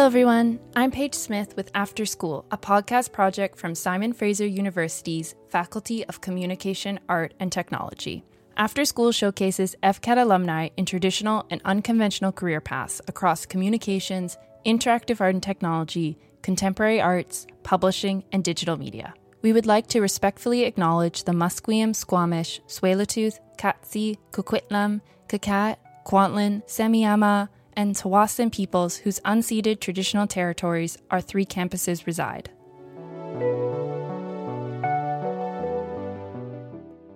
[0.00, 0.58] Hello, everyone.
[0.74, 6.22] I'm Paige Smith with After School, a podcast project from Simon Fraser University's Faculty of
[6.22, 8.24] Communication, Art, and Technology.
[8.56, 15.34] After School showcases FCAT alumni in traditional and unconventional career paths across communications, interactive art
[15.34, 19.12] and technology, contemporary arts, publishing, and digital media.
[19.42, 27.50] We would like to respectfully acknowledge the Musqueam, Squamish, Tsleil-Waututh, Katzie, Kwikwetlem, Qayqayt, Kwantlen, Semiahmoo,
[27.80, 32.50] and Tsawwassen peoples whose unceded traditional territories our three campuses reside.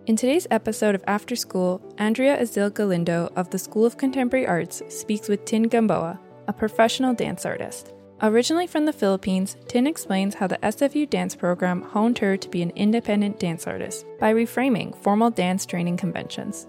[0.06, 4.82] In today's episode of After School, Andrea Isea Galindo of the School of Contemporary Arts
[4.88, 6.18] speaks with Tin Gamboa,
[6.48, 7.92] a professional dance artist.
[8.22, 12.62] Originally from the Philippines, Tin explains how the SFU dance program honed her to be
[12.62, 16.66] an independent dance artist by reframing formal dance training conventions.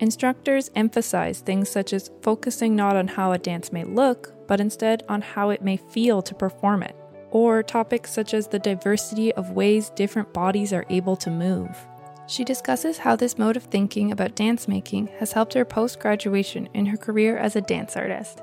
[0.00, 5.04] Instructors emphasize things such as focusing not on how a dance may look, but instead
[5.08, 6.96] on how it may feel to perform it,
[7.30, 11.86] or topics such as the diversity of ways different bodies are able to move.
[12.26, 16.68] She discusses how this mode of thinking about dance making has helped her post graduation
[16.74, 18.40] in her career as a dance artist.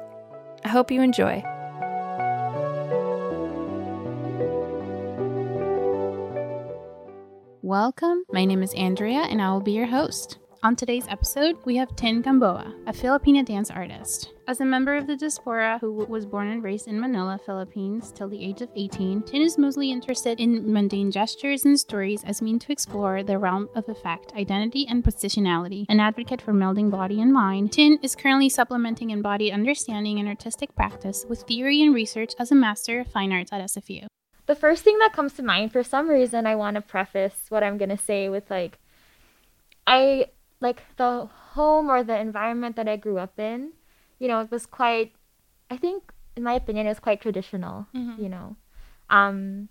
[0.63, 1.44] I hope you enjoy.
[7.61, 8.23] Welcome.
[8.31, 10.38] My name is Andrea, and I will be your host.
[10.63, 14.31] On today's episode, we have Tin Gamboa, a Filipina dance artist.
[14.47, 18.29] As a member of the diaspora who was born and raised in Manila, Philippines, till
[18.29, 22.59] the age of 18, Tin is mostly interested in mundane gestures and stories as mean
[22.59, 25.87] to explore the realm of effect, identity, and positionality.
[25.89, 30.75] An advocate for melding body and mind, Tin is currently supplementing embodied understanding and artistic
[30.75, 34.05] practice with theory and research as a Master of Fine Arts at SFU.
[34.45, 37.63] The first thing that comes to mind, for some reason, I want to preface what
[37.63, 38.77] I'm going to say with like,
[39.87, 40.27] I
[40.61, 43.73] like the home or the environment that I grew up in,
[44.19, 45.13] you know, it was quite
[45.69, 48.22] I think in my opinion it was quite traditional, mm-hmm.
[48.22, 48.55] you know.
[49.09, 49.69] Um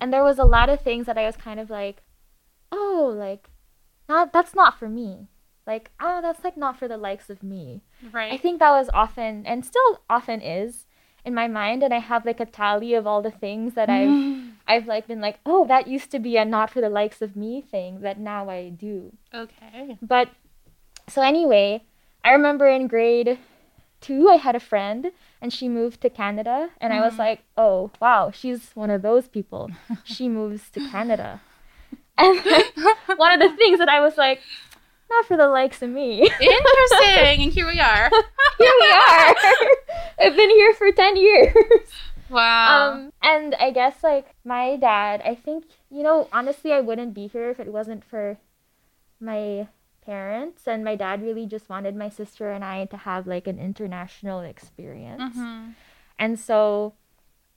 [0.00, 2.02] and there was a lot of things that I was kind of like,
[2.70, 3.48] oh, like
[4.08, 5.28] not that's not for me.
[5.66, 7.82] Like, oh, that's like not for the likes of me.
[8.12, 8.32] Right.
[8.32, 10.86] I think that was often and still often is
[11.24, 14.08] in my mind and I have like a tally of all the things that I've
[14.66, 17.36] I've like been like, "Oh, that used to be a not for the likes of
[17.36, 19.98] me thing that now I do." Okay.
[20.00, 20.30] But
[21.08, 21.82] so anyway,
[22.22, 23.38] I remember in grade
[24.00, 26.96] 2 I had a friend and she moved to Canada and mm.
[26.96, 27.20] I was mm-hmm.
[27.20, 29.70] like, "Oh, wow, she's one of those people.
[30.04, 31.40] she moves to Canada."
[32.16, 32.36] And
[33.16, 34.40] one of the things that I was like,
[35.10, 36.22] not for the likes of me.
[36.22, 37.44] Interesting.
[37.44, 38.10] and here we are.
[38.58, 39.34] here we are.
[40.20, 41.54] I've been here for 10 years.
[42.30, 42.92] Wow.
[42.92, 47.26] Um, and I guess like my dad, I think, you know, honestly, I wouldn't be
[47.26, 48.38] here if it wasn't for
[49.20, 49.68] my
[50.04, 50.66] parents.
[50.66, 54.40] And my dad really just wanted my sister and I to have like an international
[54.40, 55.36] experience.
[55.36, 55.70] Mm-hmm.
[56.18, 56.94] And so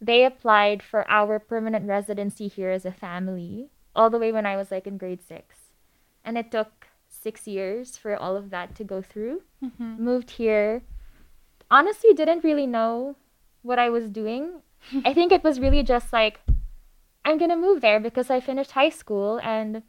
[0.01, 4.55] they applied for our permanent residency here as a family all the way when I
[4.55, 5.55] was like in grade six.
[6.23, 9.43] And it took six years for all of that to go through.
[9.63, 10.03] Mm-hmm.
[10.03, 10.83] Moved here.
[11.71, 13.15] Honestly, didn't really know
[13.67, 14.61] what I was doing.
[15.05, 16.39] I think it was really just like,
[17.25, 19.83] I'm gonna move there because I finished high school and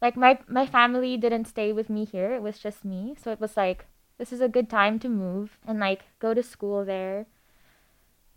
[0.00, 2.32] like my my family didn't stay with me here.
[2.34, 3.16] It was just me.
[3.20, 3.86] So it was like
[4.18, 7.26] this is a good time to move and like go to school there.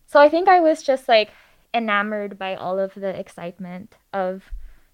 [0.07, 1.31] So I think I was just like
[1.73, 4.51] enamored by all of the excitement of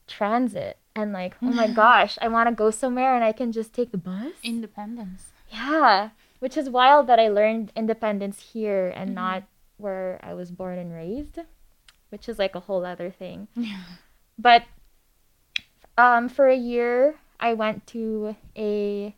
[0.07, 3.73] transit and like, oh my gosh, I want to go somewhere and I can just
[3.73, 4.33] take the bus.
[4.43, 5.27] Independence.
[5.51, 9.15] Yeah, which is wild that I learned independence here and mm-hmm.
[9.15, 9.43] not
[9.77, 11.39] where I was born and raised,
[12.09, 13.47] which is like a whole other thing.
[13.55, 13.83] Yeah.
[14.39, 14.65] But
[15.97, 19.15] um, for a year, I went to a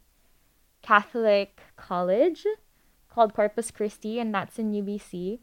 [0.81, 2.46] Catholic college
[3.09, 5.40] called Corpus Christi, and that's in UBC.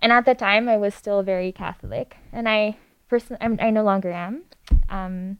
[0.00, 2.76] And at the time, I was still very Catholic, and I
[3.08, 4.42] person I no longer am.
[4.88, 5.38] Um,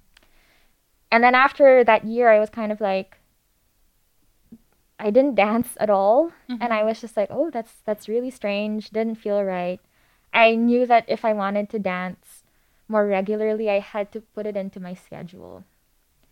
[1.12, 3.17] and then after that year, I was kind of like,
[4.98, 6.60] I didn't dance at all, mm-hmm.
[6.60, 8.90] and I was just like, oh, that's that's really strange.
[8.90, 9.80] Didn't feel right.
[10.32, 12.42] I knew that if I wanted to dance
[12.88, 15.64] more regularly, I had to put it into my schedule.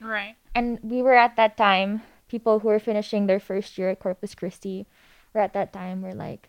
[0.01, 0.37] Right.
[0.55, 4.35] And we were at that time, people who were finishing their first year at Corpus
[4.35, 4.87] Christi
[5.33, 6.49] were at that time were like,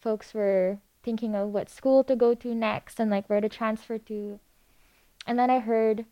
[0.00, 3.98] folks were thinking of what school to go to next and like where to transfer
[3.98, 4.40] to.
[5.26, 6.04] And then I heard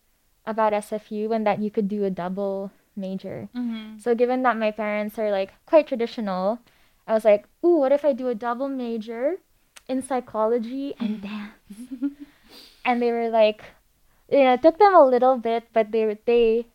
[0.47, 3.49] about SFU and that you could do a double major.
[3.55, 3.99] Mm-hmm.
[3.99, 6.61] So given that my parents are like quite traditional,
[7.07, 9.37] I was like, "Ooh, what if I do a double major
[9.89, 11.55] in psychology and dance?"
[12.85, 13.65] and they were like,
[14.31, 16.67] you know, it took them a little bit, but they they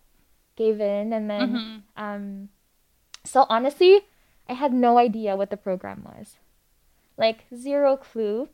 [0.55, 1.77] gave in and then mm-hmm.
[1.95, 2.49] um
[3.23, 4.01] so honestly,
[4.47, 6.37] I had no idea what the program was.
[7.17, 8.47] like zero clue.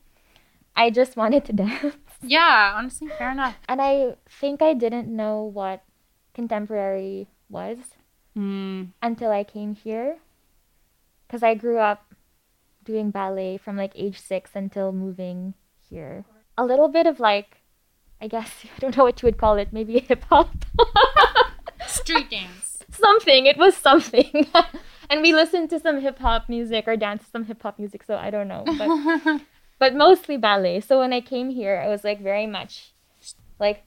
[0.75, 1.95] I just wanted to dance.
[2.21, 3.55] Yeah, honestly, fair enough.
[3.69, 5.83] And I think I didn't know what
[6.33, 7.77] contemporary was
[8.37, 8.89] Mm.
[9.01, 10.17] until I came here.
[11.25, 12.13] Because I grew up
[12.83, 15.53] doing ballet from like age six until moving
[15.89, 16.25] here.
[16.57, 17.61] A little bit of like,
[18.21, 20.49] I guess, I don't know what you would call it, maybe hip hop.
[21.87, 22.83] Street dance.
[22.91, 23.45] something.
[23.45, 24.47] It was something.
[25.09, 28.15] and we listened to some hip hop music or danced some hip hop music, so
[28.17, 28.63] I don't know.
[28.77, 29.41] But
[29.79, 30.79] but mostly ballet.
[30.81, 32.93] So when I came here, I was like very much
[33.59, 33.83] like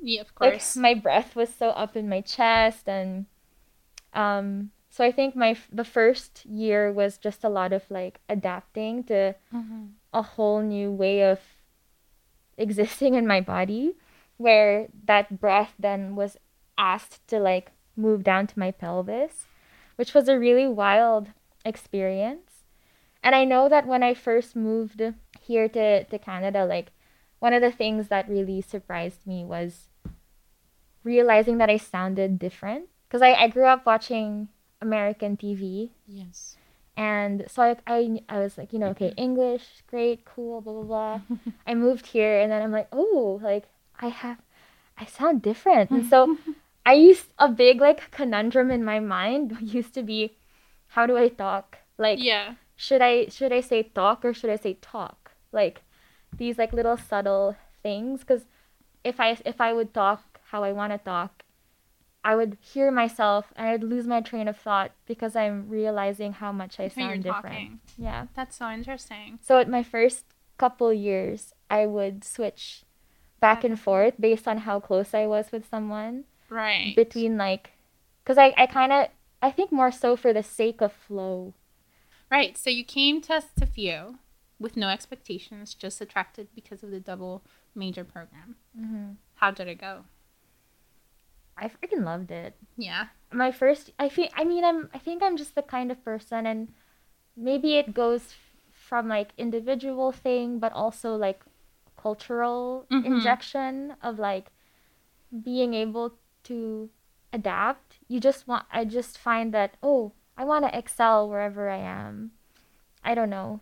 [0.00, 0.76] yeah, of like course.
[0.76, 3.26] my breath was so up in my chest and
[4.14, 8.20] um so I think my f- the first year was just a lot of like
[8.28, 9.92] adapting to Mhm.
[10.12, 11.40] a whole new way of
[12.56, 13.94] existing in my body
[14.36, 16.36] where that breath then was
[16.76, 19.46] asked to like move down to my pelvis
[19.96, 21.28] which was a really wild
[21.64, 22.64] experience
[23.22, 25.02] and i know that when i first moved
[25.40, 26.90] here to, to canada like
[27.38, 29.88] one of the things that really surprised me was
[31.04, 34.48] realizing that i sounded different because I, I grew up watching
[34.80, 36.56] american tv Yes.
[36.96, 40.82] and so I, I, I was like, you know, okay, English, great, cool, blah, blah,
[40.82, 41.20] blah.
[41.66, 43.68] I moved here and then I'm like, oh, like
[44.00, 44.38] I have,
[44.98, 45.90] I sound different.
[45.90, 46.36] And so
[46.86, 50.38] I used a big like conundrum in my mind used to be,
[50.88, 51.78] how do I talk?
[51.98, 52.54] Like, Yeah.
[52.74, 55.30] should I, should I say talk or should I say talk?
[55.52, 55.82] Like
[56.36, 58.24] these like little subtle things.
[58.24, 58.44] Cause
[59.04, 61.42] if I, if I would talk how I want to talk,
[62.24, 66.52] I would hear myself and I'd lose my train of thought because I'm realizing how
[66.52, 67.44] much I sound different.
[67.44, 67.80] talking.
[67.96, 68.26] Yeah.
[68.34, 69.38] That's so interesting.
[69.40, 70.24] So at my first
[70.58, 72.82] couple years, I would switch
[73.40, 76.94] back and forth based on how close I was with someone Right.
[76.96, 77.70] between like
[78.24, 79.08] cuz I I kind of
[79.40, 81.54] I think more so for the sake of flow.
[82.30, 82.58] Right.
[82.58, 84.18] So you came to SFU
[84.58, 87.42] with no expectations, just attracted because of the double
[87.74, 88.56] major program.
[88.76, 90.04] hmm How did it go?
[91.56, 92.54] I freaking loved it.
[92.76, 93.06] Yeah.
[93.32, 96.46] My first I think I mean I'm I think I'm just the kind of person
[96.46, 96.68] and
[97.36, 98.34] maybe it goes
[98.72, 101.42] from like individual thing but also like
[101.96, 103.04] cultural Mhm.
[103.04, 104.50] injection of like
[105.42, 106.14] being able
[106.44, 106.88] to
[107.32, 107.98] adapt.
[108.08, 112.32] You just want I just find that oh, I want to excel wherever I am.
[113.04, 113.60] I don't know.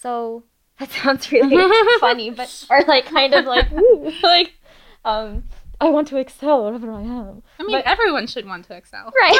[0.00, 0.44] So
[0.78, 1.56] that sounds really
[2.00, 4.52] funny, but or like kind of like woo, like
[5.04, 5.44] um
[5.80, 7.42] I want to excel wherever I am.
[7.58, 9.12] I mean, But- everyone should want to excel.
[9.18, 9.38] Right.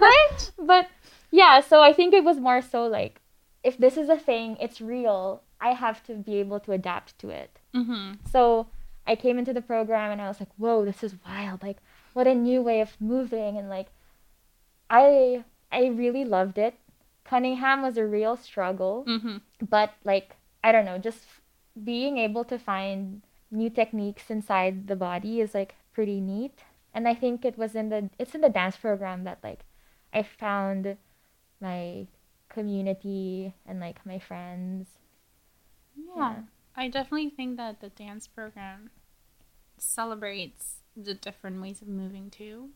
[0.00, 0.50] right?
[0.58, 0.88] But
[1.30, 3.20] yeah, so I think it was more so like
[3.64, 7.28] if this is a thing, it's real, I have to be able to adapt to
[7.30, 7.58] it.
[7.74, 8.12] Mm-hmm.
[8.30, 8.68] So
[9.06, 11.62] I came into the program and I was like, whoa, this is wild.
[11.62, 11.78] Like,
[12.12, 13.56] what a new way of moving.
[13.58, 13.88] And like,
[14.90, 16.74] I I really loved it.
[17.28, 19.36] Cunningham was a real struggle, Mm-hmm.
[19.68, 21.24] but like, I don't know, just
[21.84, 26.58] being able to find new techniques inside the body is like pretty neat.
[26.94, 29.60] And I think it was in the it's in the dance program that like
[30.12, 30.96] I found
[31.60, 32.06] my
[32.48, 34.86] community and like my friends.
[36.16, 36.42] Yeah.
[36.76, 38.90] I definitely think that the dance program
[39.76, 42.70] celebrates the different ways of moving too.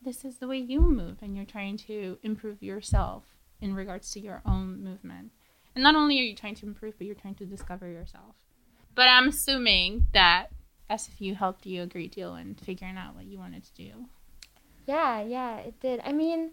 [0.00, 3.24] This is the way you move, and you're trying to improve yourself
[3.62, 5.30] in regards to your own movement.
[5.74, 8.34] And not only are you trying to improve, but you're trying to discover yourself.
[8.94, 10.48] But I'm assuming that
[10.90, 14.06] SFU helped you a great deal in figuring out what you wanted to do.
[14.86, 16.00] Yeah, yeah, it did.
[16.04, 16.50] I mean,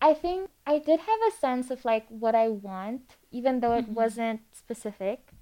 [0.00, 3.86] I think I did have a sense of like what I want, even though it
[3.86, 3.94] Mhm.
[3.94, 5.32] wasn't specific.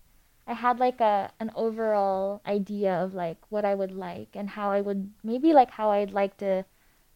[0.47, 4.71] I had like a an overall idea of like what I would like and how
[4.71, 6.65] I would maybe like how I'd like to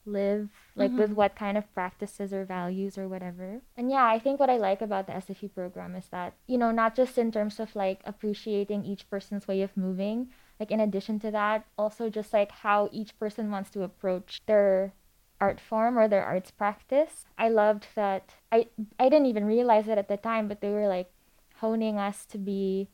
[0.04, 1.16] live, like with Mhm.
[1.16, 3.60] what kind of practices or values or whatever.
[3.76, 6.70] And yeah, I think what I like about the SFU program is that, you know,
[6.70, 11.18] not just in terms of like appreciating each person's way of moving, like in addition
[11.20, 14.92] to that, also just like how each person wants to approach their
[15.40, 17.26] art form or their arts practice.
[17.38, 20.88] I loved that I I didn't even realize it at the time, but they were
[20.88, 21.10] like
[21.56, 22.88] honing us to be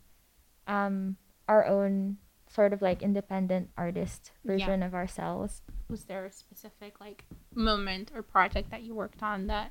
[0.66, 1.16] um
[1.48, 2.18] our own
[2.52, 4.52] sort of like independent artist Yeah.
[4.58, 5.62] version of ourselves.
[5.88, 9.70] Was there a specific like moment or project that you worked on that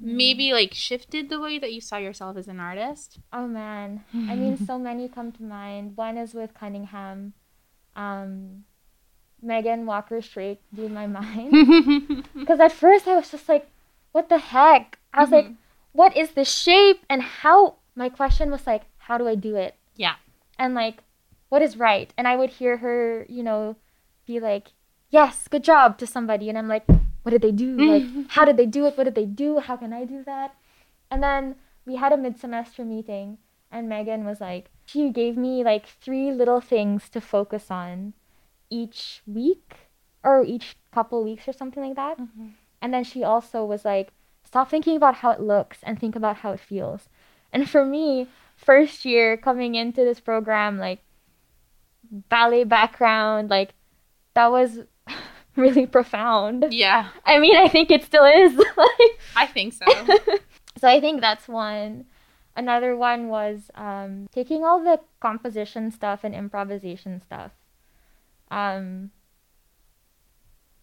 [0.00, 3.18] maybe like shifted the way that you saw yourself as an artist?
[3.32, 4.04] Oh man.
[4.14, 5.96] I mean so many come to mind.
[5.96, 7.32] One is with Cunningham.
[7.96, 8.64] Um
[9.42, 12.26] Megan Walker Straight blew my mind.
[12.34, 13.68] Because at first I was just like,
[14.12, 14.98] what the heck?
[15.12, 15.56] I was like, Mhm.
[15.92, 17.76] what is the shape and how?
[17.94, 19.76] My question was like, how do I do it?
[19.96, 20.16] Yeah.
[20.58, 21.03] And like,
[21.54, 22.12] what is right?
[22.18, 23.76] And I would hear her, you know,
[24.26, 24.72] be like,
[25.10, 26.48] yes, good job to somebody.
[26.48, 26.84] And I'm like,
[27.22, 27.76] what did they do?
[27.92, 28.98] Like, how did they do it?
[28.98, 29.60] What did they do?
[29.60, 30.56] How can I do that?
[31.12, 31.54] And then
[31.86, 33.38] we had a mid semester meeting,
[33.70, 38.14] and Megan was like, she gave me like three little things to focus on
[38.68, 39.90] each week
[40.24, 42.18] or each couple weeks or something like that.
[42.18, 42.48] Mm-hmm.
[42.82, 44.10] And then she also was like,
[44.42, 47.08] stop thinking about how it looks and think about how it feels.
[47.52, 50.98] And for me, first year coming into this program, like
[52.28, 53.74] ballet background, like
[54.34, 54.80] that was
[55.56, 56.66] really profound.
[56.70, 58.56] Yeah, I mean, I think it still is.
[58.56, 59.86] like, I think so.
[60.78, 62.06] so I think that's one.
[62.56, 67.50] Another one was um, taking all the composition stuff and improvisation stuff.
[68.48, 69.10] Um,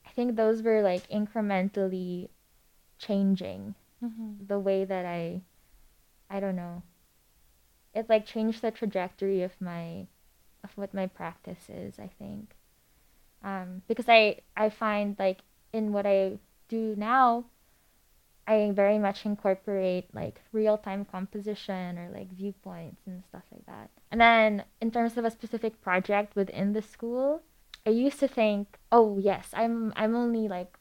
[0.05, 2.27] I think those were like incrementally
[3.00, 4.45] changing mm-hmm.
[4.45, 5.41] the way that I,
[6.29, 6.83] I don't know.
[7.93, 10.07] It like changed the trajectory of my,
[10.63, 12.00] of what my practice is.
[12.00, 12.56] I think,
[13.44, 15.39] um, because I I find like
[15.74, 17.46] in what I do now,
[18.48, 23.89] I very much incorporate like real time composition or like viewpoints and stuff like that.
[24.12, 27.44] And then in terms of a specific project within the school,
[27.86, 30.77] I used to think, oh yes, I'm I'm only like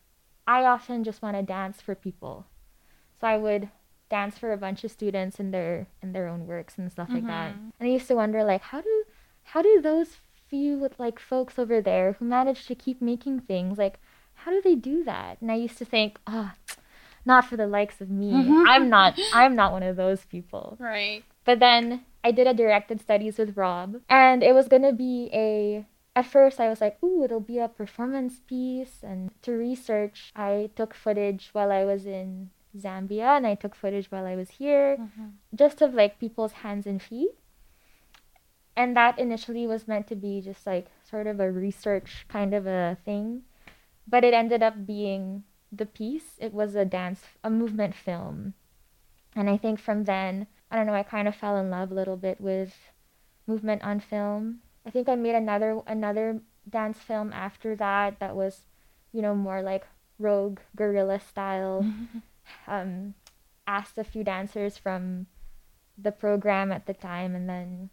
[0.46, 2.46] I often just want to dance for people.
[3.20, 3.68] So I would
[4.08, 7.26] dance for a bunch of students in their in their own works and stuff like
[7.26, 7.54] that.
[7.54, 7.70] Mhm.
[7.78, 8.99] And I used to wonder like how do
[9.52, 10.16] how do those
[10.48, 13.98] few like folks over there who manage to keep making things like
[14.34, 15.36] how do they do that?
[15.40, 16.52] And I used to think, oh,
[17.26, 18.32] not for the likes of me.
[18.32, 18.64] Mhm.
[18.66, 20.76] I'm not I'm not one of those people.
[20.80, 21.22] Right.
[21.44, 25.84] But then I did a directed studies with Rob, and it was gonna be a.
[26.16, 30.70] At first, I was like, "Ooh, it'll be a performance piece." And to research, I
[30.76, 34.96] took footage while I was in Zambia, and I took footage while I was here,
[34.98, 35.28] Mm-hmm.
[35.54, 37.34] just of like people's hands and feet.
[38.76, 42.66] And that initially was meant to be just like sort of a research kind of
[42.66, 43.42] a thing,
[44.06, 46.38] but it ended up being the piece.
[46.38, 48.54] It was a dance, a movement film,
[49.36, 51.94] and I think from then I don't know, I kind of fell in love a
[51.94, 52.74] little bit with
[53.46, 54.60] movement on film.
[54.86, 58.66] I think I made another another dance film after that that was,
[59.12, 59.86] you know, more like
[60.18, 61.84] rogue guerrilla style.
[62.66, 63.14] Um,
[63.64, 65.26] asked a few dancers from
[65.96, 67.90] the program at the time, and then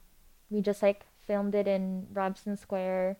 [0.50, 3.18] we just like filmed it in Robson Square.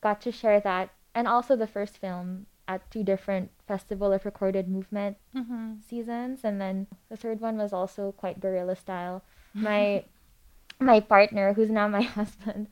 [0.00, 4.68] Got to share that, and also the first film at two different festival of recorded
[4.68, 5.74] movement Mm-hmm.
[5.86, 9.22] seasons and then the third one was also quite guerrilla style
[9.54, 10.04] my
[10.80, 12.68] my partner who's now my husband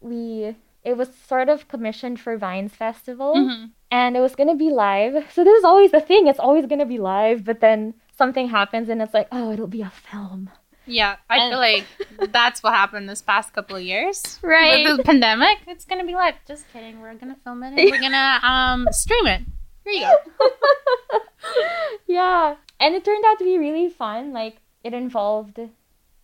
[0.00, 3.66] we it was sort of commissioned for vines festival Mm-hmm.
[3.90, 6.64] and it was going to be live so this is always the thing it's always
[6.64, 9.90] going to be live but then something happens and it's like oh it'll be a
[9.90, 10.48] film
[10.86, 14.38] Yeah, I And- feel like that's what happened this past couple of years.
[14.42, 14.84] Right.
[14.86, 16.34] With the pandemic, it's gonna be live.
[16.46, 17.00] Just kidding.
[17.00, 19.42] We're gonna film it and we're gonna um stream it.
[19.84, 20.00] Here you
[20.40, 21.18] go.
[22.06, 22.56] yeah.
[22.80, 24.32] And it turned out to be really fun.
[24.32, 25.58] Like it involved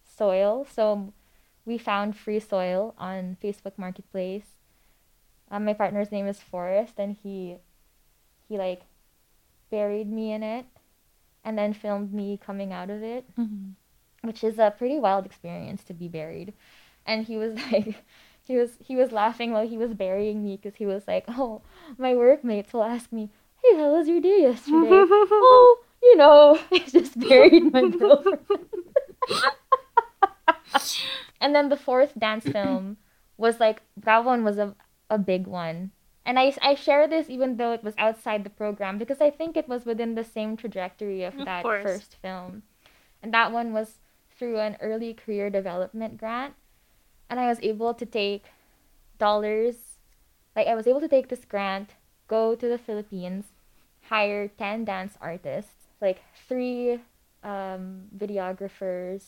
[0.05, 0.67] soil.
[0.71, 1.12] So
[1.64, 4.47] we found free soil on Facebook Marketplace.
[5.50, 7.57] Um, my partner's name is Forrest and he
[8.49, 8.83] he like
[9.71, 10.67] buried me in it
[11.45, 13.71] and then filmed me coming out of it, Mm-hmm.
[14.23, 16.53] Which is a pretty wild experience to be buried.
[17.07, 18.05] And he was like
[18.43, 21.62] he was he was laughing while he was burying me because he was like, "Oh,
[21.99, 23.31] my workmates will ask me,
[23.62, 28.41] "Hey, how was your day yesterday?" oh, you know, I just buried my girlfriend.
[31.41, 32.97] and then the fourth dance film
[33.37, 34.75] was like that one was a
[35.09, 35.91] a big one.
[36.25, 39.57] And I, I share this even though it was outside the program because I think
[39.57, 41.83] it was within the same trajectory of, Of that course.
[41.83, 42.62] first film.
[43.23, 43.99] And that one was
[44.41, 46.55] through an early career development grant.
[47.29, 48.47] And I was able to take
[49.19, 49.77] dollars,
[50.57, 51.91] like, I was able to take this grant,
[52.27, 53.45] go to the Philippines,
[54.09, 57.01] hire 10 dance artists, like, three
[57.45, 59.23] um, videographers.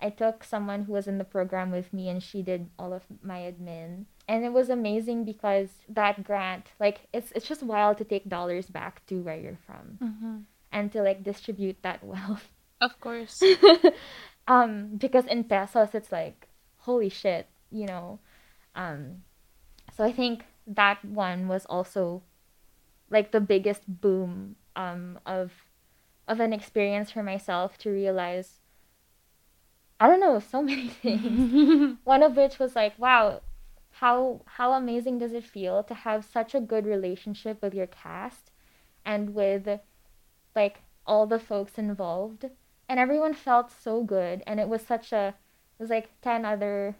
[0.00, 3.04] I took someone who was in the program with me and she did all of
[3.22, 4.04] my admin.
[4.28, 8.66] And it was amazing because that grant, like it's it's just wild to take dollars
[8.66, 10.36] back to where you're from Mm-hmm.
[10.72, 12.48] and to like distribute that wealth.
[12.80, 13.40] Of course.
[14.48, 16.48] um because in pesos it's like
[16.78, 18.18] holy shit, you know.
[18.74, 19.22] Um
[19.92, 22.22] so I think that one was also
[23.10, 25.52] like the biggest boom um of
[26.28, 28.60] of an experience for myself to realize
[29.98, 31.96] I don't know, so many things.
[32.04, 33.40] One of which was like, wow,
[33.90, 38.50] how how amazing does it feel to have such a good relationship with your cast
[39.04, 39.80] and with
[40.54, 42.46] like all the folks involved
[42.88, 45.28] and everyone felt so good and it was such a
[45.78, 46.96] it was like 10 other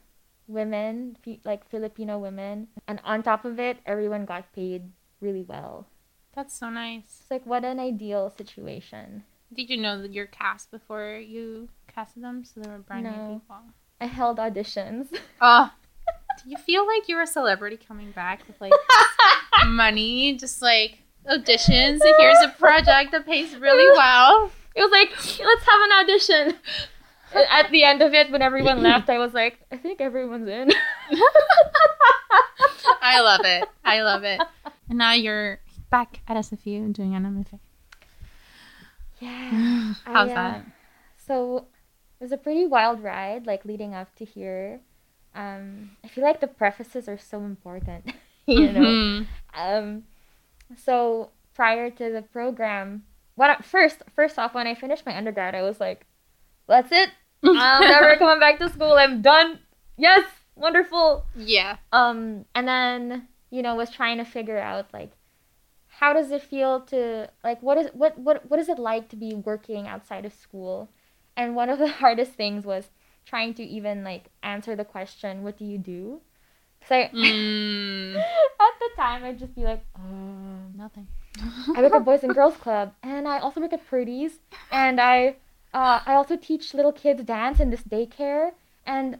[0.49, 4.90] women like filipino women and on top of it everyone got paid
[5.21, 5.87] really well
[6.35, 7.02] That's so nice.
[7.21, 12.23] it's like what an ideal situation Did you know that your cast before you casted
[12.23, 12.45] them?
[12.45, 13.40] So they were brand new No.
[13.40, 13.57] people.
[14.00, 15.07] I held auditions.
[15.40, 15.71] Oh,
[16.43, 18.73] do you feel like you're a celebrity coming back with like
[19.66, 22.00] money, just like auditions?
[22.19, 24.50] Here's a project that pays really well.
[24.76, 26.61] It was like, let's have an audition.
[27.50, 30.71] At the end of it, when everyone left, I was like, I think everyone's in.
[33.02, 33.68] I love it.
[33.85, 34.40] I love it.
[34.88, 37.59] And now you're back at SFU doing NMFA.
[39.18, 39.95] Yeah.
[40.04, 40.66] How's I, uh, that?
[41.16, 41.66] So
[42.21, 44.80] it was a pretty wild ride, like leading up to here.
[45.35, 48.12] Um, I feel like the prefaces are so important,
[48.47, 48.80] you know.
[48.80, 49.26] Mhm.
[49.54, 50.04] Um,
[50.76, 53.04] so prior to the program,
[53.37, 56.07] when I, first first off, when I finished my undergrad, I was like,
[56.66, 57.11] "That's it.
[57.45, 58.93] I'm never coming back to school.
[58.95, 59.61] I'm done.
[59.97, 60.25] Yes,
[60.57, 61.76] wonderful." yeah.
[61.93, 65.12] um and then you know was trying to figure out like
[65.88, 69.16] how does it feel to like what is what what what is it like to
[69.16, 70.90] be working outside of school
[71.37, 72.88] and one of the hardest things was
[73.25, 76.21] trying to even like answer the question what do you do
[76.88, 78.16] so I, Mm,
[78.66, 81.07] at the time i'd just be like um, nothing.
[81.76, 84.40] I work at boys and girls club and i also work at purdy's
[84.71, 85.37] and i
[85.75, 88.52] uh, i also teach little kids dance in this daycare
[88.87, 89.19] and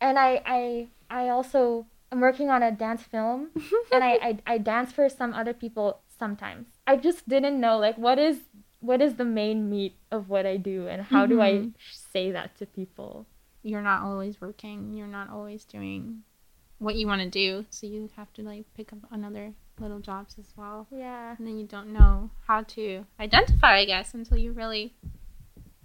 [0.00, 3.50] and i i i also am working on a dance film
[3.92, 6.66] and I, I I dance for some other people sometimes.
[6.86, 8.40] I just didn't know like what is
[8.80, 11.72] what is the main meat of what I do and how do I Mhm.
[12.12, 13.26] say that to people?
[13.62, 14.92] You're not always working.
[14.92, 16.22] You're not always doing
[16.78, 17.64] what you want to do.
[17.70, 20.86] So you have to like pick up another little jobs as well.
[20.90, 21.34] Yeah.
[21.36, 24.94] And then you don't know how to identify, I guess, until you really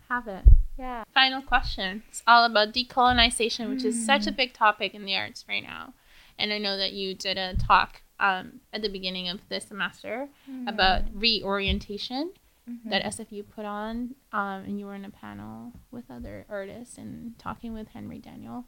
[0.09, 0.43] have it.
[0.77, 1.03] Yeah.
[1.13, 2.03] Final question.
[2.09, 5.93] It's all about decolonization, which is such a big topic in the arts right now.
[6.37, 10.29] And I know that you did a talk um, at the beginning of this semester
[10.67, 12.31] about reorientation
[12.69, 12.89] Mm-hmm.
[12.89, 17.39] that SFU put on, um, and you were in a panel with other artists and
[17.39, 18.65] talking with Henry Daniel.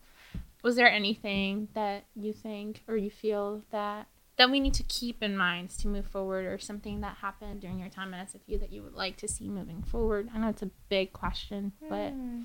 [0.64, 4.08] Was there anything that you think or you feel that
[4.40, 7.78] that we need to keep in mind to move forward, or something that happened during
[7.78, 10.30] your time at SFU that you would like to see moving forward?
[10.34, 12.42] I know it's a big question, but Hmm.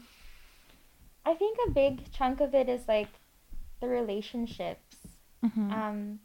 [1.25, 3.09] I think a big chunk of it is like
[3.81, 4.97] the relationships.
[5.43, 5.73] Mhm.
[5.73, 6.21] um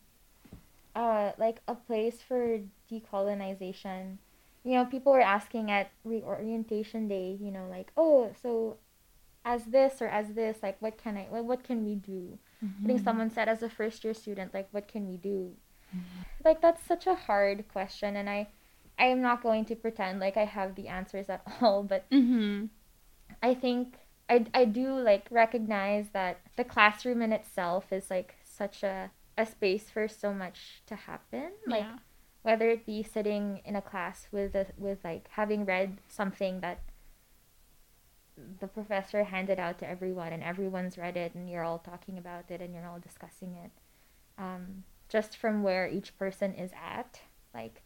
[0.95, 2.60] uh like a place for
[2.91, 4.17] decolonization
[4.63, 8.77] you know people were asking at reorientation day you know like oh so
[9.45, 12.38] as this or as this like what can i what, what can we do
[12.84, 15.56] i think someone said as a first year student like what can we do
[16.43, 18.48] like that's such a hard question and i
[18.98, 22.69] i am not going to pretend like i have the answers at all but Mhm.
[23.41, 23.98] I think
[24.30, 29.45] I, I do like recognize that the classroom in itself is like such a, a
[29.45, 31.52] space for so much to happen.
[31.67, 31.98] Like yeah.
[32.41, 36.80] whether it be sitting in a class with a, with like having read something that
[38.60, 42.49] the professor handed out to everyone and everyone's read it and you're all talking about
[42.49, 43.71] it and you're all discussing it.
[44.38, 47.21] Um, just from where each person is at.
[47.54, 47.82] Like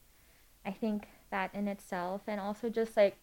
[0.66, 3.18] I think that in itself and also just like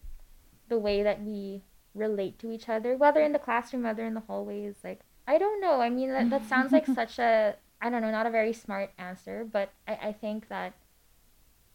[0.67, 1.63] the way that we
[1.93, 4.75] relate to each other, whether in the classroom, whether in the hallways.
[4.83, 5.81] Like, I don't know.
[5.81, 8.91] I mean, that, that sounds like such a, I don't know, not a very smart
[8.97, 10.73] answer, but I, I think that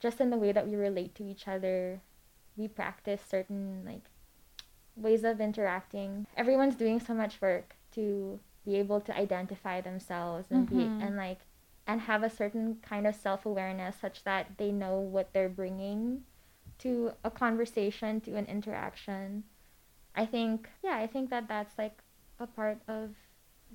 [0.01, 2.01] just in the way that we relate to each other,
[2.57, 4.05] we practice certain, like,
[4.97, 6.27] ways of interacting.
[6.37, 11.01] Everyone's doing so much work to be able to identify themselves and be, Mhm.
[11.01, 11.41] and like,
[11.87, 16.25] and have a certain kind of self awareness such that they know what they're bringing
[16.79, 19.45] to a conversation, to an interaction.
[20.15, 22.03] I think, yeah, I think that that's like
[22.39, 23.15] a part of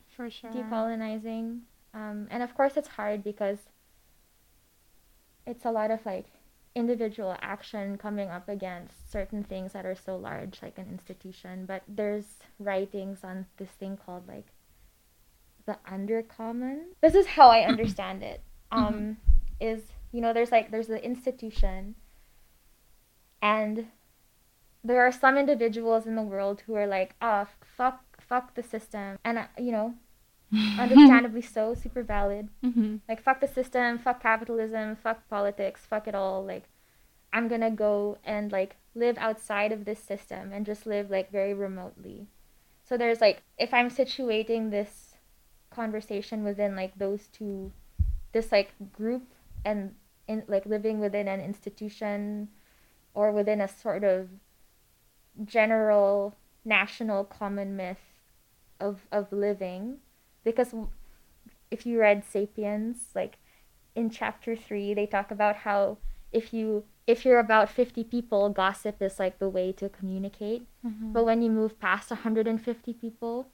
[0.10, 0.52] For sure.
[0.52, 1.62] decolonizing.
[1.94, 3.60] Um, and of course, it's hard because
[5.46, 6.28] it's a lot of like
[6.76, 11.66] individual action coming up against certain things that are so large, like an institution.
[11.66, 12.26] But there's
[12.60, 14.48] writings on this thing called like
[15.66, 16.84] the undercommon.
[17.02, 18.42] This is how I understand it.
[18.72, 19.18] Um,
[19.60, 19.82] is
[20.12, 21.96] you know, there's like there's the institution,
[23.42, 23.88] and
[24.84, 29.18] there are some individuals in the world who are like, oh, fuck, fuck the system,
[29.24, 29.96] and uh, you know,
[30.78, 32.50] understandably so, super valid.
[32.62, 36.44] hmm Like, fuck the system, fuck capitalism, fuck politics, fuck it all.
[36.44, 36.64] Like,
[37.34, 41.54] I'm gonna go and like live outside of this system and just live like very
[41.54, 42.28] remotely.
[42.84, 45.16] So there's like, if I'm situating this
[45.70, 47.72] conversation within like those two,
[48.34, 49.24] this like group
[49.64, 49.96] and
[50.28, 52.50] in like living within an institution
[53.14, 54.30] or within a sort of
[55.46, 56.36] general
[56.66, 58.20] national common myth
[58.80, 59.98] of of living
[60.43, 60.73] because
[61.69, 63.38] if you read sapiens like
[63.95, 65.97] in chapter 3 they talk about how
[66.32, 70.67] if you if you're about 50 people, gossip is like the way to communicate.
[70.86, 71.13] Mm-hmm.
[71.13, 73.47] But when you move past 150 people,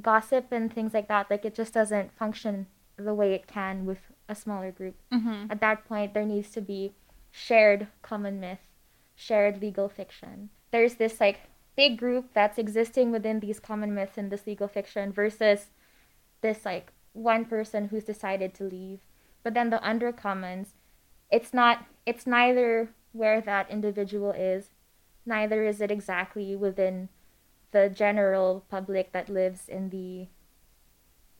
[0.00, 3.98] gossip and things like that, like it just doesn't function the way it can with
[4.28, 4.94] a smaller group.
[5.12, 5.50] Mm-hmm.
[5.50, 6.92] At that point, there needs to be
[7.30, 8.60] shared common myth,
[9.16, 10.50] shared legal fiction.
[10.70, 11.40] There's this like
[11.76, 15.66] big group that's existing within these common myths and this legal fiction versus
[16.44, 19.00] this like one person who's decided to leave.
[19.42, 20.68] But then the undercommons,
[21.30, 24.68] it's not it's neither where that individual is,
[25.24, 27.08] neither is it exactly within
[27.72, 30.28] the general public that lives in the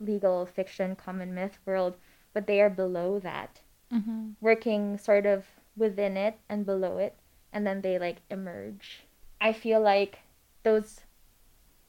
[0.00, 1.96] legal fiction common myth world,
[2.32, 3.60] but they are below that,
[3.92, 4.30] Mm-hmm.
[4.40, 7.14] working sort of within it and below it,
[7.52, 9.04] and then they like emerge.
[9.40, 10.20] I feel like
[10.64, 11.00] those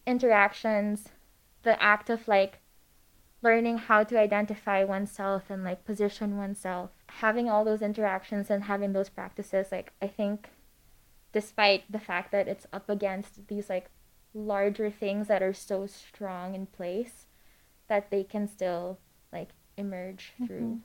[0.06, 1.10] interactions,
[1.64, 2.60] the act of like
[3.46, 6.90] learning how to identify oneself and like position oneself,
[7.22, 10.50] having all those interactions and having those practices, like I think
[11.32, 13.92] despite the fact that it's up against these like
[14.34, 17.28] larger things that are so strong in place
[17.88, 18.98] that they can still
[19.32, 20.48] like emerge mm-hmm.
[20.48, 20.82] through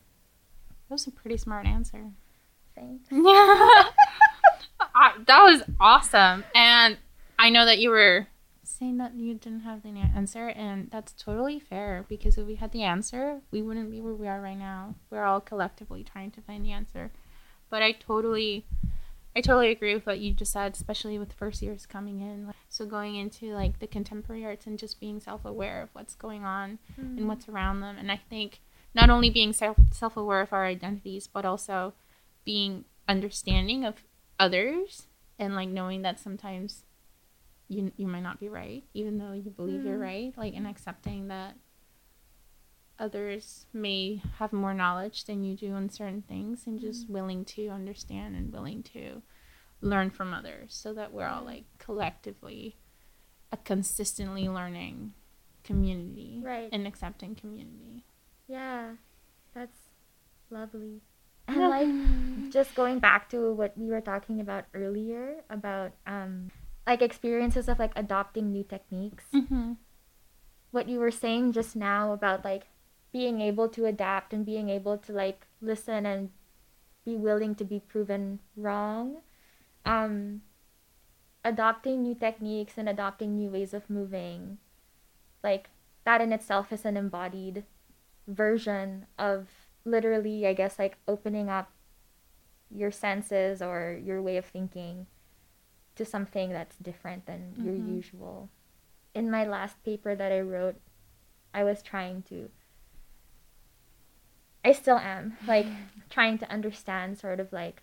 [0.88, 2.10] That was a pretty smart answer.
[2.74, 3.06] things.
[3.10, 3.20] Yeah.
[4.94, 6.44] I, that was awesome.
[6.54, 6.98] And
[7.38, 8.26] I know that you were
[8.70, 12.72] saying that you didn't have the answer, and that's totally fair because if we had
[12.72, 14.94] the answer, we wouldn't be where we are right now.
[15.10, 17.10] We're all collectively trying to find the answer.
[17.68, 18.66] But I totally.
[19.34, 22.52] I totally agree with what you just said, especially with first years coming in.
[22.68, 26.80] So going into like the contemporary arts and just being self-aware of what's going on
[26.96, 27.28] and mm-hmm.
[27.28, 27.96] what's around them.
[27.96, 28.58] And I think
[28.92, 31.94] not only being self self aware of our identities, but also
[32.44, 34.02] being understanding of
[34.38, 35.06] others
[35.38, 36.84] and like knowing that sometimes
[37.70, 40.02] you you might not be right, even though you believe you're Mm.
[40.02, 40.34] right.
[40.36, 41.56] Like and accepting that
[42.98, 47.68] others may have more knowledge than you do on certain things and just willing to
[47.68, 49.22] understand and willing to
[49.80, 52.76] learn from others so that we're all like collectively
[53.52, 55.14] a consistently learning
[55.64, 56.68] community Right.
[56.72, 58.04] and accepting community.
[58.46, 58.96] Yeah,
[59.54, 59.78] that's
[60.50, 61.00] lovely.
[61.48, 61.88] And like
[62.50, 66.50] just going back to what we were talking about earlier about um
[66.90, 69.26] like experiences of like adopting new techniques.
[69.32, 69.74] Mm-hmm.
[70.72, 72.66] What you were saying just now about like
[73.12, 76.30] being able to adapt and being able to like listen and
[77.04, 79.22] be willing to be proven wrong.
[79.86, 80.42] Um
[81.44, 84.58] adopting new techniques and adopting new ways of moving
[85.42, 85.70] like
[86.04, 87.64] that in itself is an embodied
[88.28, 89.48] version of
[89.86, 91.70] literally i guess like opening up
[92.70, 95.06] your senses or your way of thinking
[95.96, 97.96] to something that's different than your Mhm.
[97.96, 98.48] usual.
[99.14, 100.80] In my last paper that i wrote
[101.52, 102.50] i was trying to
[104.64, 105.66] i still am like
[106.08, 107.82] trying to understand sort of like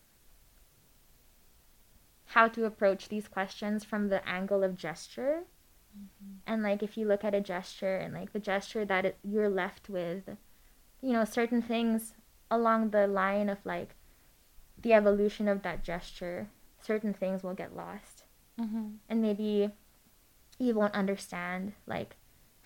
[2.27, 5.43] how to approach these questions from the angle of gesture.
[6.45, 9.49] And like if you look at a gesture and like the gesture that it, you're
[9.49, 10.37] left with
[11.01, 12.13] you know certain things
[12.49, 13.95] along the line of like
[14.81, 16.49] the evolution of that gesture
[16.87, 18.23] certain things will get lost
[18.59, 18.85] Mm-hmm.
[19.09, 19.69] and maybe
[20.57, 22.15] you won't understand like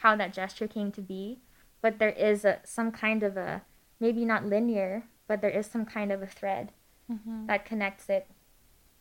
[0.03, 1.39] how that gesture came to be
[1.81, 3.63] but there is a, some kind of a
[3.99, 6.71] maybe not linear but there is some kind of a thread
[7.11, 7.45] Mm-hmm.
[7.47, 8.25] that connects it.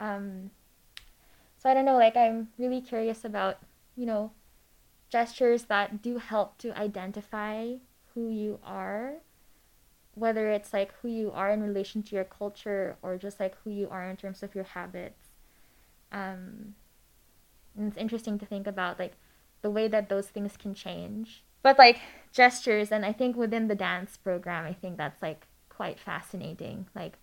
[0.00, 0.50] Um,
[1.56, 3.59] so I don't know, like I'm really curious about,
[3.94, 4.33] you know,
[5.11, 7.74] gestures that do help to identify
[8.14, 9.22] who you are,
[10.14, 13.70] whether it's like who you are in relation to your culture or just like who
[13.70, 15.29] you are in terms of your habits.
[16.12, 16.75] Um,
[17.77, 19.14] and it's interesting to think about like
[19.62, 21.44] the way that those things can change.
[21.62, 22.01] But like
[22.33, 26.87] gestures, and I think within the dance program, I think that's like quite fascinating.
[26.94, 27.18] Like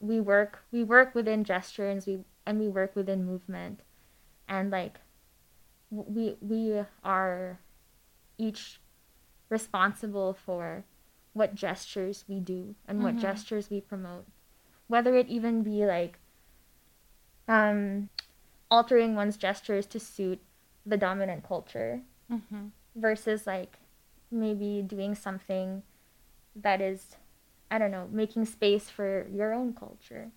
[0.00, 3.80] we work we work within gestures we and we work within movement
[4.48, 4.98] and like
[5.90, 7.60] we we are
[8.38, 8.80] each
[9.50, 10.84] responsible for
[11.32, 13.20] what gestures we do and what Mhm.
[13.20, 14.26] gestures we promote
[14.88, 16.18] whether it even be like
[17.48, 18.08] um
[18.70, 20.40] altering one's gestures to suit
[20.86, 22.66] the dominant culture Mm-hmm.
[22.96, 23.78] versus like
[24.30, 25.82] maybe doing something
[26.54, 27.16] that is
[27.70, 30.32] I don't know, making space for your own culture.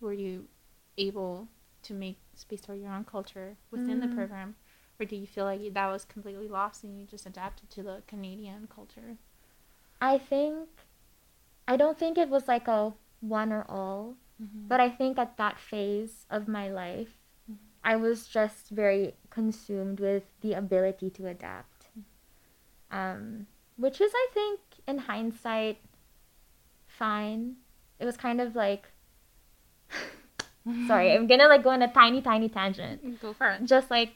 [0.00, 0.48] Were you
[0.96, 1.48] able
[1.82, 4.14] to make space for your own culture within the Mm.
[4.14, 4.56] program,
[4.98, 8.02] or do you feel like that was completely lost and you just adapted to the
[8.06, 9.16] Canadian culture?
[10.02, 10.68] I think
[11.68, 14.66] I don't think it was like a one or all, Mm-hmm.
[14.66, 17.14] but I think at that phase of my life,
[17.48, 17.58] Mhm.
[17.84, 21.86] I was just very consumed with the ability to adapt.
[22.90, 25.78] Um, which is I think in hindsight
[26.88, 27.56] fine.
[28.00, 28.88] it was kind of like
[30.86, 33.20] sorry, I'm gonna like go on a tiny, tiny tangent.
[33.20, 33.64] Go for it.
[33.64, 34.14] Just like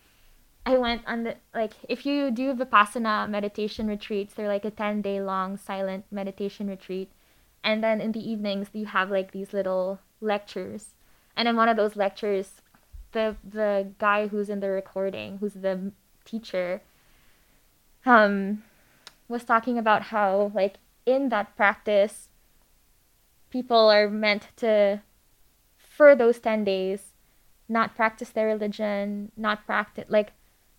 [0.67, 5.01] I went on the like if you do Vipassana meditation retreats, they're like a ten
[5.01, 7.13] day long silent meditation retreat.
[7.63, 10.95] And then in the evenings you have like these little lectures.
[11.37, 12.61] And in one of those lectures,
[13.13, 15.93] the the guy who's in the recording, who's the
[16.25, 16.83] teacher,
[18.05, 18.65] um,
[19.29, 22.29] was talking about how like in that practice,
[23.51, 25.01] people are meant to,
[25.79, 27.15] for those ten days,
[27.69, 30.33] not practice their religion, not practice like,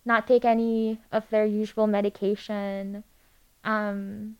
[0.08, 3.04] not take any of their usual medication,
[3.62, 4.36] um.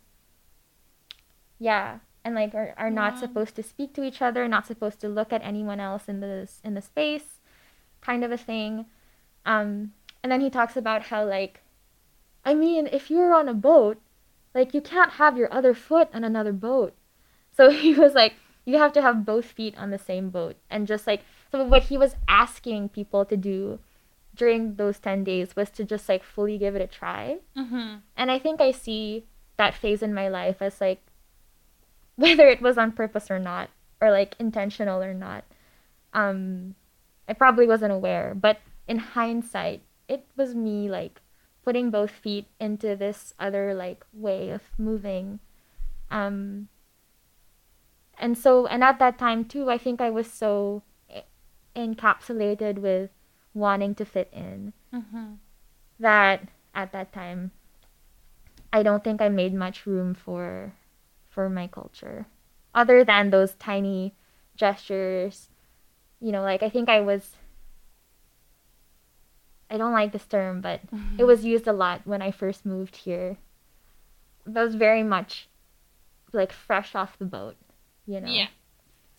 [1.61, 5.09] Yeah, and like are, are not supposed to speak to each other, not supposed to
[5.09, 7.41] look at anyone else in the in the space,
[8.01, 8.87] kind of a thing.
[9.45, 11.61] Um, and then he talks about how like,
[12.45, 13.99] I mean, if you're on a boat,
[14.55, 16.95] like you can't have your other foot on another boat.
[17.57, 20.87] So he was like, you have to have both feet on the same boat, and
[20.87, 23.79] just like so, what he was asking people to do
[24.39, 27.39] during those ten days was to just like fully give it a try.
[27.57, 27.97] Mm-hmm.
[28.17, 31.03] And I think I see that phase in my life as like
[32.17, 33.71] whether it was on purpose or not,
[34.01, 35.45] or like intentional or not.
[36.15, 36.75] Um
[37.29, 41.21] I probably wasn't aware, but in hindsight, it was me like
[41.63, 45.41] putting both feet into this other like way of moving.
[46.11, 46.69] Um
[48.17, 50.83] and so and at that time too, I think I was so
[51.77, 53.11] encapsulated with
[53.59, 54.73] wanting to fit in.
[54.95, 55.35] Mm-hmm.
[56.01, 57.51] that at that time
[58.73, 60.73] I don't think I made much room for
[61.29, 62.27] for my culture.
[62.75, 64.15] Other than those tiny
[64.57, 65.49] gestures
[66.21, 67.37] you know like I think I was
[69.71, 70.81] I don't like this term but
[71.19, 73.37] it was used a lot when I first moved here.
[74.47, 75.49] That was very much
[76.33, 77.57] like fresh off the boat
[78.07, 78.31] you know?
[78.31, 78.49] Yeah.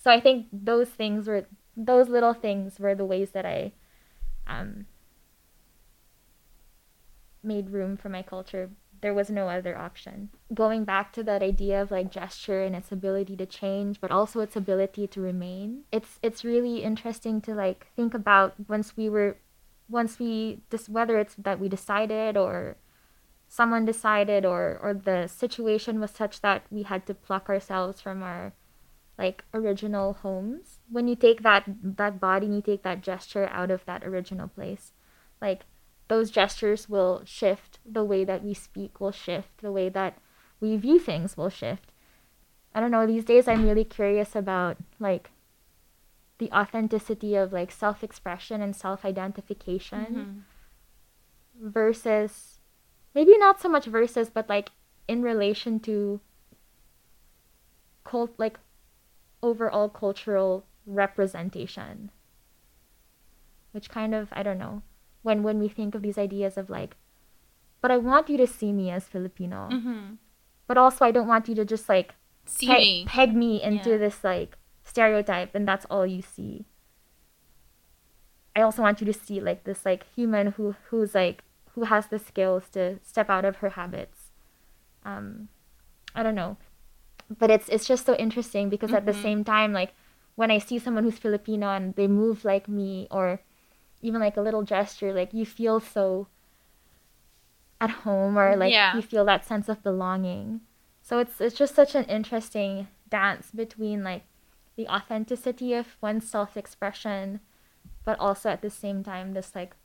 [0.01, 1.45] so I think those things were
[1.77, 3.71] those little things were the ways that I
[4.49, 4.85] um
[7.43, 8.69] made room for my culture.
[9.01, 10.29] There was no other option.
[10.53, 14.41] Going back to that idea of like gesture and its ability to change, but also
[14.41, 15.83] its ability to remain.
[15.91, 19.37] It's it's really interesting to like think about once we were
[19.89, 22.75] once we just whether it's that we decided or
[23.47, 28.21] someone decided or or the situation was such that we had to pluck ourselves from
[28.21, 28.53] our
[29.19, 30.79] like original homes.
[30.89, 34.47] When you take that that body and you take that gesture out of that original
[34.47, 34.93] place
[35.41, 35.65] like
[36.07, 37.79] those gestures will shift.
[37.85, 39.61] The way that we speak will shift.
[39.61, 40.17] The way that
[40.59, 41.91] we view things will shift.
[42.73, 45.31] I don't know these days i'm really curious about like
[46.37, 51.69] the authenticity of like self-expression and self-identification Mm-hmm.
[51.71, 52.59] versus
[53.13, 54.69] maybe not so much versus but like
[55.07, 56.21] in relation to
[58.03, 58.59] cult like
[59.41, 62.11] overall cultural representation
[63.71, 64.81] which kind of i don't know
[65.21, 66.95] when when we think of these ideas of like
[67.81, 70.13] but i want you to see me as filipino Mm-hmm.
[70.67, 73.05] but also i don't want you to just like See pe- me.
[73.07, 73.97] peg me into Yeah.
[73.97, 76.65] this like stereotype and that's all you see
[78.55, 81.43] i also want you to see like this like human who who's like
[81.75, 84.31] who has the skills to step out of her habits
[85.05, 85.47] um
[86.15, 86.57] i don't know
[87.37, 89.21] but it's it's just so interesting because at the Mhm.
[89.21, 89.93] same time like
[90.35, 93.41] when i see someone who's filipino and they move like me or
[94.01, 96.27] even like a little gesture like you feel so
[97.81, 98.95] at home or like Yeah.
[98.95, 100.61] you feel that sense of belonging
[101.01, 104.23] so it's it's just such an interesting dance between like
[104.75, 107.39] the authenticity of one's self-expression
[108.05, 109.75] but also at the same time this like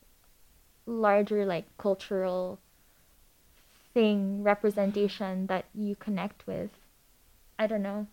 [0.87, 2.59] larger like cultural
[3.93, 6.71] thing representation that you connect with
[7.59, 8.07] i don't know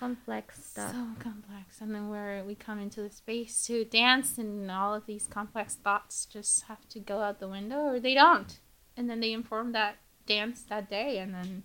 [0.00, 1.80] complex stuff So complex.
[1.82, 5.74] And then where we come into the space to dance and all of these complex
[5.74, 8.58] thoughts just have to go out the window or they don't.
[8.96, 11.64] And then they inform that dance that day and then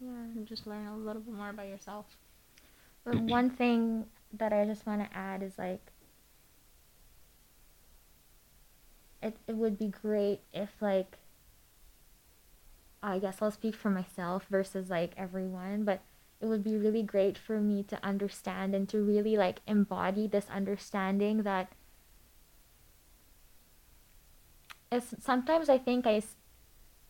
[0.00, 2.06] yeah you just learn a little bit more about yourself.
[3.04, 5.92] But one thing that I just want to add is like,
[9.22, 11.18] it, it would be great if, like,
[13.02, 16.00] I guess I'll speak for myself versus like everyone, but
[16.40, 20.48] it would be really great for me to understand and to really like embody this
[20.50, 21.72] understanding that
[24.92, 26.22] it's, sometimes I think I,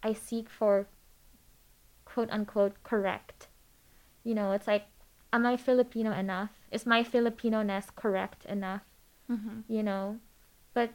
[0.03, 0.87] I seek for
[2.05, 3.49] quote unquote correct.
[4.25, 4.85] You know, it's like
[5.33, 6.51] am I Filipino enough?
[6.71, 8.83] Is my Filipino ness correct enough?
[9.31, 9.61] Mm-hmm.
[9.69, 10.19] You know?
[10.73, 10.91] But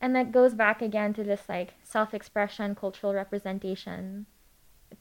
[0.00, 4.26] and that goes back again to this like self-expression, cultural representation.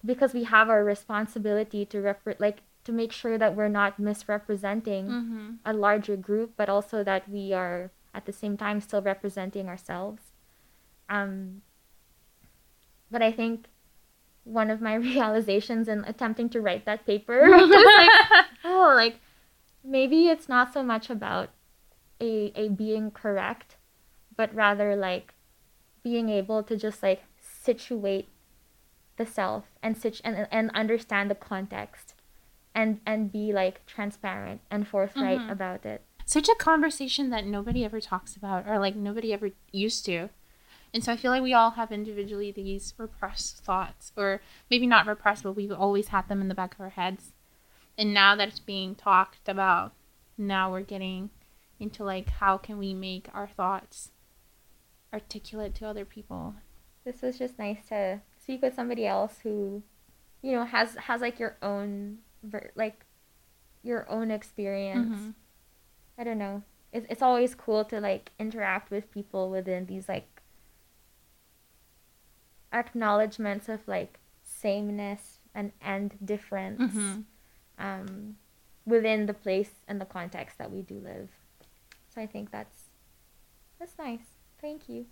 [0.06, 5.08] Because we have our responsibility to rep- like to make sure that we're not misrepresenting
[5.08, 5.50] Mm-hmm.
[5.66, 10.22] a larger group, but also that we are at the same time still representing ourselves.
[11.10, 11.62] Um,
[13.12, 13.68] but I think
[14.44, 19.20] one of my realizations in attempting to write that paper was like, oh, like
[19.84, 21.50] maybe it's not so much about
[22.22, 23.76] a a being correct,
[24.36, 25.34] but rather like
[26.04, 28.28] being able to just like situate
[29.18, 32.14] the self and situ- and and understand the context
[32.74, 35.52] and and be like transparent and forthright Mhm.
[35.52, 36.04] about it.
[36.26, 40.30] Such a conversation that nobody ever talks about, or like nobody ever used to.
[40.94, 45.06] And so I feel like we all have individually these repressed thoughts, or maybe not
[45.06, 47.34] repressed, but we've always had them in the back of our heads.
[47.98, 49.94] And now that it's being talked about,
[50.38, 51.30] now we're getting
[51.80, 54.12] into like how can we make our thoughts
[55.14, 56.56] articulate to other people.
[57.04, 59.84] This was just nice to speak with somebody else who,
[60.42, 63.06] you know, has has like your own ver- like
[63.84, 65.20] your own experience.
[65.20, 65.34] Mhm.
[66.18, 66.64] I don't know.
[66.94, 70.42] It's it's always cool to like interact with people within these like
[72.72, 77.24] acknowledgments of like sameness and and difference Mhm.
[77.78, 78.38] um,
[78.86, 81.30] within the place and the context that we do live.
[82.16, 82.86] So I think that's
[83.78, 84.38] that's nice.
[84.62, 85.06] Thank you.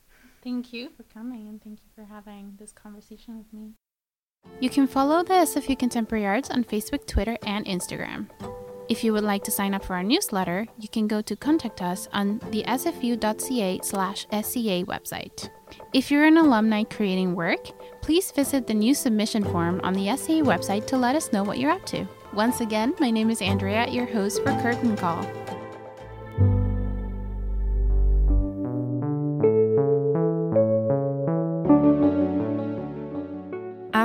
[0.46, 3.74] Thank you for coming and thank you for having this conversation with me.
[4.60, 8.30] You can follow the SFU Contemporary Arts on Facebook, Twitter, and Instagram.
[8.88, 11.82] If you would like to sign up for our newsletter, you can go to contact
[11.82, 15.50] us on the sfu.ca slash SCA website.
[15.94, 17.66] If you're an alumni creating work,
[18.04, 21.58] please visit the new submission form on the SCA website to let us know what
[21.58, 22.06] you're up to.
[22.34, 25.26] Once again, my name is Andrea, your host for Curtain Call.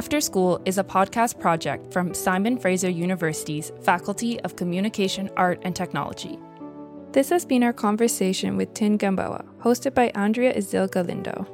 [0.00, 5.76] After School is a podcast project from Simon Fraser University's Faculty of Communication, Art, and
[5.76, 6.38] Technology.
[7.12, 11.46] This has been our conversation with Tin Gamboa, hosted by Andrea Isea Galindo.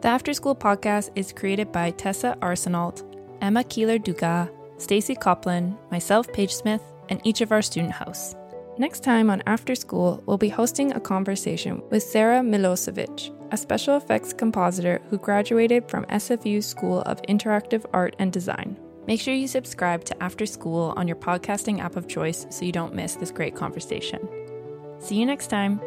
[0.00, 3.04] The After School podcast is created by Tessa Arsenault,
[3.42, 8.37] Emma Keeler Dugas, Stacy Copland, myself, Paige Smith, and each of our student hosts.
[8.78, 13.96] Next time on After School, we'll be hosting a conversation with Sarah Milosevic, a special
[13.96, 18.78] effects compositor who graduated from SFU's School of Interactive Art and Design.
[19.08, 22.70] Make sure you subscribe to After School on your podcasting app of choice so you
[22.70, 24.20] don't miss this great conversation.
[25.00, 25.80] See you next time.